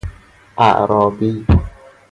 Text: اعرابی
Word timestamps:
اعرابی 0.57 1.45